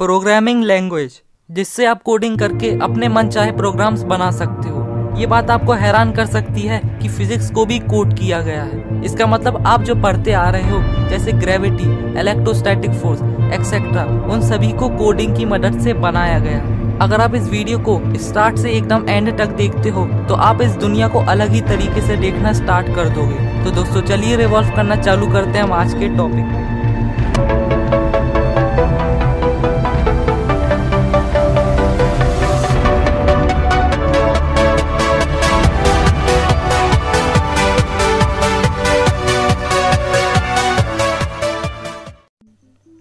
[0.00, 1.12] Programming language,
[1.50, 6.12] जिससे आप coding करके अपने मन चाहे प्रोग्राम्स बना सकते हो। ये बात आपको हैरान
[6.12, 9.94] कर सकती है कि फिजिक्स को भी कोड किया गया है। इसका मतलब आप जो
[9.94, 11.90] पढ़ते आ रहे हो, जैसे ग्रेविटी,
[12.20, 13.22] इलेक्ट्रोस्टैटिक फोर्स
[13.52, 17.78] एक्सेट्रा उन सभी को कोडिंग की मदद से बनाया गया है। अगर आप इस वीडियो
[17.80, 21.60] को स्टार्ट से एकदम एंड तक देखते हो तो आप इस दुनिया को अलग ही
[21.64, 25.72] तरीके से देखना स्टार्ट कर दोगे। तो दोस्तों, चलिए रिवॉल्व करना चालू करते हैं हम
[25.74, 26.77] आज के टॉपिक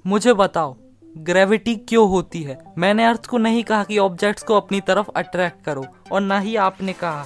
[0.07, 0.75] मुझे बताओ
[1.17, 2.57] ग्रेविटी क्यों होती है?
[2.77, 6.55] मैंने अर्थ को नहीं कहा कि ऑब्जेक्ट्स को अपनी तरफ़ अट्रैक्ट करो, और ना ही
[6.55, 7.25] आपने कहा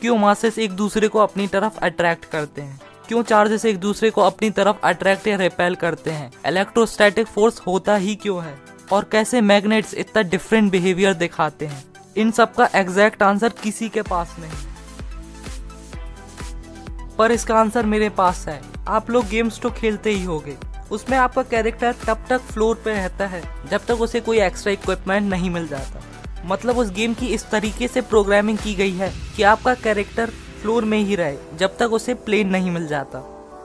[0.00, 2.80] क्यों मासेस एक दूसरे को अपनी तरफ़ अट्रैक्ट करते हैं?
[3.08, 6.32] क्यों चार्जेस एक दूसरे को अपनी तरफ़ अट्रैक्ट या रिपेल करते हैं?
[6.46, 8.58] इलेक्ट्रोस्टैटिक फोर्स होता ही क्यों है?
[8.92, 11.84] और कैसे मैग्नेट्स इतना डिफरेंट बिहेवियर दिखाते हैं?
[12.16, 14.66] इन सब का एग्जैक्ट आंसर किसी के पास नहीं।
[17.18, 21.42] पर इसका आंसर मेरे पास है। आप लोग गेम्स तो खेलते ही होगे। उसमें आपका
[21.42, 25.68] कैरेक्टर तब तक फ्लोर पे रहता है, जब तक उसे कोई एक्स्ट्रा इक्विपमेंट नहीं मिल
[25.68, 26.02] जाता।
[26.44, 30.30] मतलब उस गेम की इस तरीके से प्रोग्रामिंग की गई है कि आपका कैरेक्टर
[30.62, 33.18] फ्लोर में ही रहे, जब तक उसे प्लेन नहीं मिल जाता।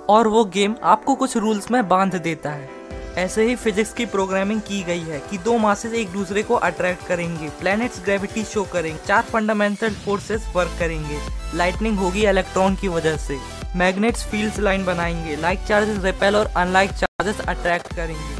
[0.09, 2.69] और वो गेम आपको कुछ रूल्स में बाँध देता है।
[3.15, 7.07] ऐसे ही फिजिक्स की प्रोग्रामिंग की गई है कि दो मासेस एक दूसरे को अट्रैक्ट
[7.07, 11.19] करेंगे प्लैनेट्स ग्रेविटी शो करेंगे, चार फंडामेंटल फोर्सेस वर्क करेंगे।
[11.55, 16.91] लाइटनिंग होगी इलेक्ट्रॉन की वजह से। मैग्नेट्स फील्ड्स लाइन बनाएँगे। लाइक चार्जेस रिपेल और अनलाइक
[16.91, 18.35] चार्जेस अट्रैक्ट करेंगे।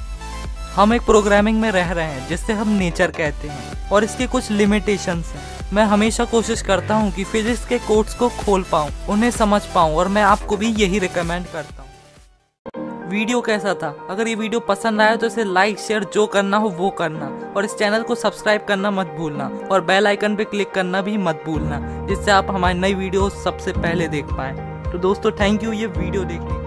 [0.75, 4.51] हम एक प्रोग्रामिंग में रह रहे हैं, जिससे हम नेचर कहते हैं, और इसके कुछ
[4.51, 9.31] लिमिटेशंस हैं। मैं हमेशा कोशिश करता हूँ कि फिजिक्स के कोड्स को खोल पाऊँ, उन्हें
[9.31, 13.95] समझ पाऊँ, और मैं आपको भी यही रिकमेंड करता हूँ। वीडियो कैसा था?
[14.09, 17.65] अगर ये वीडियो पसंद आया तो इसे लाइक शेयर जो करना हो वो करना, और
[17.65, 21.43] इस चैनल को सब्सक्राइब करना मत भूलना, और बेल आइकन पे क्लिक करना भी मत
[21.45, 25.87] भूलना, जिससे आप हमारी नई वीडियो सबसे पहले देख पाए। तो दोस्तों थैंक यू ये
[25.87, 26.66] वीडियो देखने